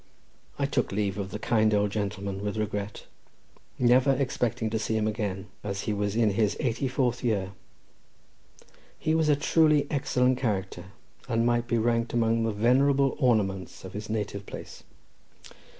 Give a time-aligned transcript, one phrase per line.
[0.57, 3.05] I took leave of the kind old gentleman with regret,
[3.77, 9.29] never expecting to see him again, as he was in his eighty fourth year—he was
[9.29, 10.85] a truly excellent character,
[11.29, 14.81] and might be ranked amongst the venerable ornaments of his native place.